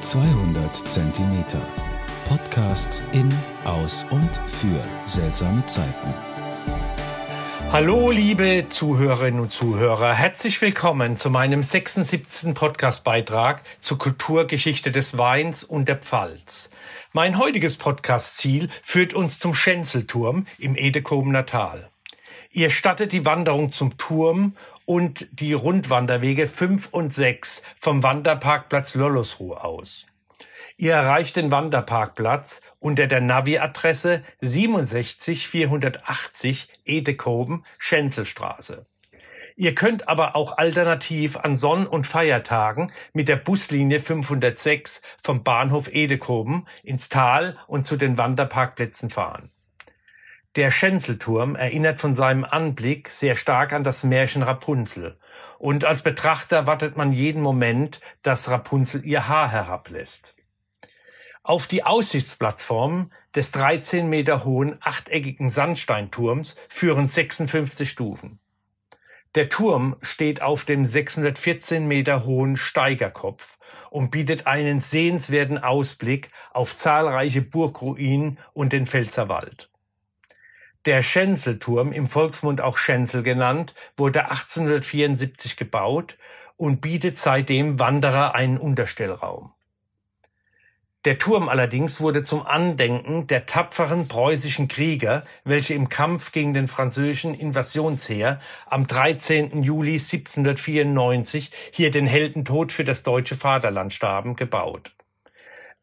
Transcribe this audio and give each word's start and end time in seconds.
200 0.00 0.76
Zentimeter. 0.76 1.60
Podcasts 2.28 3.02
in, 3.12 3.32
aus 3.64 4.04
und 4.10 4.36
für 4.46 4.84
seltsame 5.06 5.64
Zeiten. 5.64 6.14
Hallo, 7.72 8.10
liebe 8.10 8.66
Zuhörerinnen 8.68 9.40
und 9.40 9.52
Zuhörer. 9.52 10.12
Herzlich 10.12 10.60
willkommen 10.60 11.16
zu 11.16 11.30
meinem 11.30 11.62
76. 11.62 12.54
Podcastbeitrag 12.54 13.62
zur 13.80 13.96
Kulturgeschichte 13.96 14.92
des 14.92 15.16
Weins 15.16 15.64
und 15.64 15.88
der 15.88 15.96
Pfalz. 15.96 16.68
Mein 17.12 17.38
heutiges 17.38 17.76
Podcastziel 17.78 18.68
führt 18.82 19.14
uns 19.14 19.38
zum 19.38 19.54
Schenzelturm 19.54 20.46
im 20.58 20.76
Edekobener 20.76 21.46
Tal. 21.46 21.90
Ihr 22.52 22.70
stattet 22.70 23.12
die 23.12 23.24
Wanderung 23.24 23.72
zum 23.72 23.96
Turm 23.96 24.56
und 24.86 25.28
die 25.32 25.52
Rundwanderwege 25.52 26.48
5 26.48 26.88
und 26.90 27.12
6 27.12 27.62
vom 27.78 28.02
Wanderparkplatz 28.02 28.94
Lollosruh 28.94 29.52
aus. 29.54 30.06
Ihr 30.78 30.92
erreicht 30.92 31.36
den 31.36 31.50
Wanderparkplatz 31.50 32.62
unter 32.78 33.06
der 33.06 33.20
Navi-Adresse 33.20 34.22
67480 34.40 36.68
Edekoben, 36.84 37.64
Schenzelstraße. 37.78 38.86
Ihr 39.58 39.74
könnt 39.74 40.06
aber 40.06 40.36
auch 40.36 40.58
alternativ 40.58 41.38
an 41.38 41.56
Sonn- 41.56 41.86
und 41.86 42.06
Feiertagen 42.06 42.92
mit 43.14 43.28
der 43.28 43.36
Buslinie 43.36 44.00
506 44.00 45.00
vom 45.16 45.44
Bahnhof 45.44 45.88
Edekoben 45.90 46.68
ins 46.82 47.08
Tal 47.08 47.56
und 47.66 47.86
zu 47.86 47.96
den 47.96 48.18
Wanderparkplätzen 48.18 49.08
fahren. 49.08 49.50
Der 50.56 50.70
Schenzelturm 50.70 51.54
erinnert 51.54 51.98
von 51.98 52.14
seinem 52.14 52.42
Anblick 52.42 53.10
sehr 53.10 53.34
stark 53.34 53.74
an 53.74 53.84
das 53.84 54.04
Märchen 54.04 54.42
Rapunzel. 54.42 55.18
Und 55.58 55.84
als 55.84 56.00
Betrachter 56.00 56.66
wartet 56.66 56.96
man 56.96 57.12
jeden 57.12 57.42
Moment, 57.42 58.00
dass 58.22 58.48
Rapunzel 58.48 59.04
ihr 59.04 59.28
Haar 59.28 59.50
herablässt. 59.50 60.32
Auf 61.42 61.66
die 61.66 61.84
Aussichtsplattform 61.84 63.12
des 63.34 63.50
13 63.52 64.08
Meter 64.08 64.46
hohen 64.46 64.78
achteckigen 64.80 65.50
Sandsteinturms 65.50 66.56
führen 66.70 67.06
56 67.06 67.90
Stufen. 67.90 68.40
Der 69.34 69.50
Turm 69.50 69.96
steht 70.00 70.40
auf 70.40 70.64
dem 70.64 70.86
614 70.86 71.86
Meter 71.86 72.24
hohen 72.24 72.56
Steigerkopf 72.56 73.58
und 73.90 74.10
bietet 74.10 74.46
einen 74.46 74.80
sehenswerten 74.80 75.58
Ausblick 75.58 76.30
auf 76.54 76.74
zahlreiche 76.74 77.42
Burgruinen 77.42 78.38
und 78.54 78.72
den 78.72 78.86
Pfälzerwald. 78.86 79.70
Der 80.86 81.02
Schenzelturm, 81.02 81.90
im 81.90 82.06
Volksmund 82.06 82.60
auch 82.60 82.76
Schenzel 82.76 83.24
genannt, 83.24 83.74
wurde 83.96 84.30
1874 84.30 85.56
gebaut 85.56 86.16
und 86.56 86.80
bietet 86.80 87.18
seitdem 87.18 87.80
Wanderer 87.80 88.36
einen 88.36 88.56
Unterstellraum. 88.56 89.52
Der 91.04 91.18
Turm 91.18 91.48
allerdings 91.48 92.00
wurde 92.00 92.22
zum 92.22 92.46
Andenken 92.46 93.26
der 93.26 93.46
tapferen 93.46 94.06
preußischen 94.06 94.68
Krieger, 94.68 95.24
welche 95.44 95.74
im 95.74 95.88
Kampf 95.88 96.30
gegen 96.30 96.54
den 96.54 96.68
französischen 96.68 97.34
Invasionsheer 97.34 98.40
am 98.66 98.86
13. 98.86 99.64
Juli 99.64 99.94
1794 99.94 101.50
hier 101.72 101.90
den 101.90 102.06
Heldentod 102.06 102.72
für 102.72 102.84
das 102.84 103.02
deutsche 103.02 103.36
Vaterland 103.36 103.92
starben, 103.92 104.36
gebaut. 104.36 104.92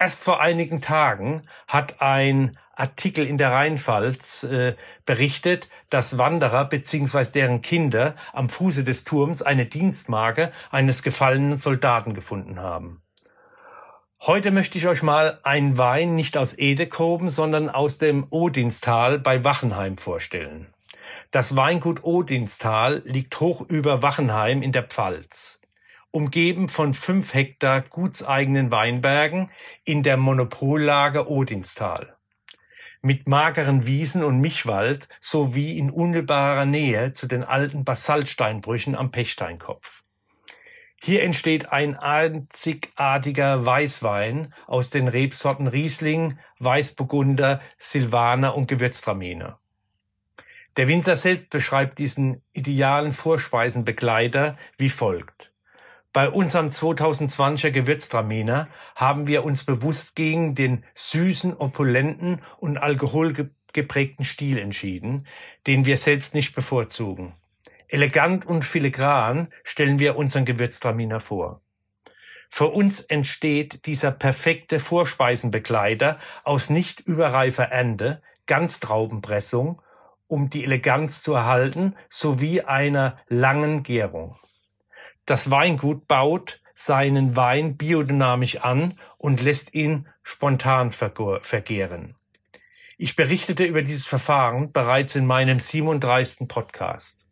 Erst 0.00 0.24
vor 0.24 0.40
einigen 0.40 0.80
Tagen 0.80 1.42
hat 1.68 2.00
ein 2.00 2.56
Artikel 2.74 3.26
in 3.26 3.36
der 3.36 3.52
Rheinpfalz 3.52 4.44
äh, 4.44 4.74
berichtet, 5.04 5.68
dass 5.90 6.16
Wanderer 6.16 6.64
bzw. 6.64 7.30
deren 7.34 7.60
Kinder 7.60 8.14
am 8.32 8.48
Fuße 8.48 8.82
des 8.82 9.04
Turms 9.04 9.42
eine 9.42 9.66
Dienstmarke 9.66 10.52
eines 10.70 11.02
gefallenen 11.02 11.58
Soldaten 11.58 12.14
gefunden 12.14 12.60
haben. 12.60 13.02
Heute 14.22 14.52
möchte 14.52 14.78
ich 14.78 14.88
euch 14.88 15.02
mal 15.02 15.38
einen 15.42 15.76
Wein 15.76 16.14
nicht 16.14 16.38
aus 16.38 16.56
Edekoben, 16.56 17.28
sondern 17.28 17.68
aus 17.68 17.98
dem 17.98 18.26
Odinstal 18.30 19.18
bei 19.18 19.44
Wachenheim 19.44 19.98
vorstellen. 19.98 20.72
Das 21.30 21.56
Weingut 21.56 22.04
Odinstal 22.04 23.02
liegt 23.04 23.38
hoch 23.38 23.60
über 23.68 24.02
Wachenheim 24.02 24.62
in 24.62 24.72
der 24.72 24.84
Pfalz 24.84 25.60
umgeben 26.10 26.68
von 26.68 26.94
fünf 26.94 27.34
Hektar 27.34 27.82
gutseigenen 27.82 28.70
Weinbergen 28.70 29.50
in 29.84 30.02
der 30.02 30.16
Monopollage 30.16 31.30
Odinstal 31.30 32.16
mit 33.02 33.26
mageren 33.26 33.86
Wiesen 33.86 34.22
und 34.22 34.40
Mischwald 34.40 35.08
sowie 35.20 35.78
in 35.78 35.90
unmittelbarer 35.90 36.66
Nähe 36.66 37.12
zu 37.12 37.26
den 37.26 37.44
alten 37.44 37.84
Basaltsteinbrüchen 37.84 38.94
am 38.94 39.10
Pechsteinkopf. 39.10 40.02
Hier 41.02 41.22
entsteht 41.22 41.72
ein 41.72 41.96
einzigartiger 41.96 43.64
Weißwein 43.64 44.52
aus 44.66 44.90
den 44.90 45.08
Rebsorten 45.08 45.66
Riesling, 45.66 46.38
Weißburgunder, 46.58 47.62
Silvaner 47.78 48.54
und 48.54 48.66
Gewürztraminer. 48.66 49.58
Der 50.76 50.88
Winzer 50.88 51.16
selbst 51.16 51.48
beschreibt 51.48 51.98
diesen 51.98 52.42
idealen 52.52 53.12
Vorspeisenbegleiter 53.12 54.58
wie 54.76 54.90
folgt. 54.90 55.49
Bei 56.12 56.28
unserem 56.28 56.66
2020er 56.66 57.70
Gewürztraminer 57.70 58.66
haben 58.96 59.28
wir 59.28 59.44
uns 59.44 59.62
bewusst 59.62 60.16
gegen 60.16 60.56
den 60.56 60.84
süßen, 60.92 61.56
opulenten 61.56 62.42
und 62.58 62.78
alkoholgeprägten 62.78 64.24
Stil 64.24 64.58
entschieden, 64.58 65.28
den 65.68 65.84
wir 65.84 65.96
selbst 65.96 66.34
nicht 66.34 66.52
bevorzugen. 66.56 67.34
Elegant 67.86 68.44
und 68.44 68.64
filigran 68.64 69.48
stellen 69.62 70.00
wir 70.00 70.16
unseren 70.16 70.44
Gewürztraminer 70.44 71.20
vor. 71.20 71.60
Für 72.48 72.66
uns 72.66 73.00
entsteht 73.02 73.86
dieser 73.86 74.10
perfekte 74.10 74.80
Vorspeisenbegleiter 74.80 76.18
aus 76.42 76.70
nicht 76.70 77.00
überreifer 77.06 77.66
Ernte, 77.66 78.20
Ganztraubenpressung, 78.46 79.80
um 80.26 80.50
die 80.50 80.64
Eleganz 80.64 81.22
zu 81.22 81.34
erhalten, 81.34 81.94
sowie 82.08 82.62
einer 82.62 83.16
langen 83.28 83.84
Gärung. 83.84 84.36
Das 85.30 85.48
Weingut 85.52 86.08
baut 86.08 86.60
seinen 86.74 87.36
Wein 87.36 87.76
biodynamisch 87.76 88.56
an 88.62 88.98
und 89.16 89.40
lässt 89.40 89.74
ihn 89.74 90.08
spontan 90.24 90.90
vergären. 90.90 92.16
Ich 92.98 93.14
berichtete 93.14 93.62
über 93.62 93.82
dieses 93.82 94.08
Verfahren 94.08 94.72
bereits 94.72 95.14
in 95.14 95.26
meinem 95.26 95.60
37. 95.60 96.48
Podcast. 96.48 97.28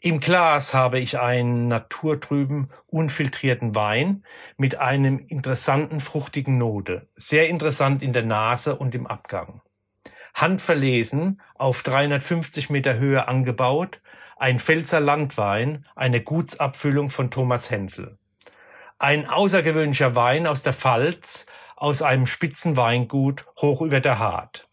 Im 0.00 0.20
Glas 0.20 0.72
habe 0.72 0.98
ich 0.98 1.18
einen 1.18 1.68
naturtrüben, 1.68 2.68
unfiltrierten 2.86 3.74
Wein 3.74 4.24
mit 4.56 4.76
einem 4.76 5.18
interessanten, 5.18 6.00
fruchtigen 6.00 6.56
Note. 6.56 7.06
Sehr 7.16 7.50
interessant 7.50 8.02
in 8.02 8.14
der 8.14 8.24
Nase 8.24 8.76
und 8.76 8.94
im 8.94 9.06
Abgang. 9.06 9.60
Handverlesen, 10.34 11.40
auf 11.54 11.82
350 11.82 12.70
Meter 12.70 12.98
Höhe 12.98 13.28
angebaut, 13.28 14.00
ein 14.36 14.58
Pfälzer 14.58 15.00
Landwein, 15.00 15.86
eine 15.94 16.22
Gutsabfüllung 16.22 17.08
von 17.08 17.30
Thomas 17.30 17.70
Hensel. 17.70 18.18
Ein 18.98 19.26
außergewöhnlicher 19.26 20.14
Wein 20.16 20.46
aus 20.46 20.62
der 20.62 20.72
Pfalz, 20.72 21.46
aus 21.76 22.02
einem 22.02 22.26
Spitzenweingut 22.26 23.46
hoch 23.60 23.82
über 23.82 24.00
der 24.00 24.18
Hart. 24.18 24.68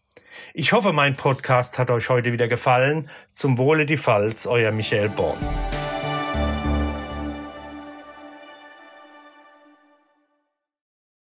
Ich 0.54 0.72
hoffe, 0.72 0.92
mein 0.92 1.16
Podcast 1.16 1.78
hat 1.78 1.90
euch 1.90 2.08
heute 2.08 2.32
wieder 2.32 2.48
gefallen. 2.48 3.08
Zum 3.30 3.58
Wohle 3.58 3.86
die 3.86 3.96
Pfalz, 3.96 4.46
euer 4.46 4.72
Michael 4.72 5.08
Born. 5.08 5.38